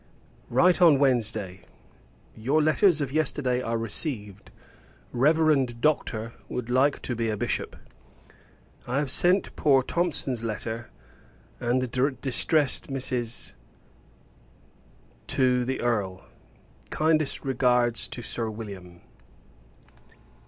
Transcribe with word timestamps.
Write 0.49 0.81
on 0.81 0.97
Wednesday. 0.97 1.61
Your 2.35 2.59
letters 2.59 3.01
of 3.01 3.11
yesterday 3.11 3.61
are 3.61 3.77
received. 3.77 4.49
Reverend 5.11 5.79
Doctor 5.79 6.33
would 6.49 6.71
like 6.71 7.03
to 7.03 7.15
be 7.15 7.29
a 7.29 7.37
Bishop. 7.37 7.75
I 8.87 8.97
have 8.97 9.11
sent 9.11 9.55
poor 9.55 9.83
Thomson's 9.83 10.43
letter, 10.43 10.89
and 11.59 11.83
the 11.83 12.11
distressed 12.19 12.87
Mrs., 12.87 13.53
to 15.27 15.63
the 15.65 15.79
Earl. 15.81 16.25
Kindest 16.89 17.45
regards 17.45 18.07
to 18.07 18.23
Sir 18.23 18.49
William. 18.49 19.01